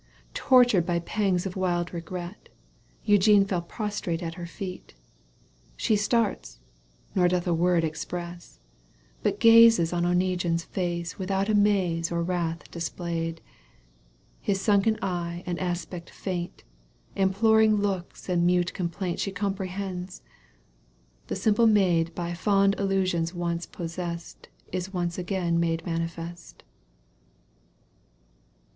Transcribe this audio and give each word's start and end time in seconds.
1 0.29 0.33
Tortured 0.33 0.83
by 0.83 0.97
pangs 0.97 1.45
of 1.45 1.55
wild 1.55 1.93
regret, 1.93 2.49
Eugene 3.03 3.45
fell 3.45 3.61
prostrate 3.61 4.23
at 4.23 4.33
her 4.33 4.47
feet— 4.47 4.95
She 5.85 5.95
starts, 5.95 6.59
nor 7.13 7.27
doth 7.27 7.45
a 7.45 7.53
word 7.53 7.83
express, 7.83 8.59
But 9.21 9.39
gazes 9.39 9.93
on 9.93 10.03
Oneguine's 10.03 10.63
face 10.63 11.19
Without 11.19 11.49
amaze 11.49 12.11
or 12.11 12.23
wrath 12.23 12.63
displayed: 12.71 13.41
His 14.39 14.59
sunken 14.59 14.97
eye 15.03 15.43
and 15.45 15.59
aspect 15.59 16.09
faint, 16.09 16.63
Imploring 17.15 17.75
looks 17.75 18.27
and 18.27 18.43
mute 18.43 18.73
complaint 18.73 19.19
She 19.19 19.31
comprehends. 19.31 20.23
The 21.27 21.35
simple 21.35 21.67
maid 21.67 22.15
By 22.15 22.33
fond 22.33 22.73
illusions 22.79 23.35
once 23.35 23.67
possest 23.67 24.47
Is 24.71 24.91
once 24.91 25.19
again 25.19 25.59
made 25.59 25.85
manifest. 25.85 26.63